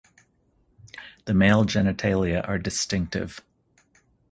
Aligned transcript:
The 1.25 1.35
male 1.35 1.63
genitalia 1.63 2.41
are 2.49 2.57
distinctive. 2.57 3.39